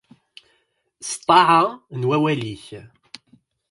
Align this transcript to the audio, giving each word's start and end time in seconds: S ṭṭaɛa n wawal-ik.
S 1.09 1.11
ṭṭaɛa 1.19 1.61
n 1.99 2.01
wawal-ik. 2.07 2.65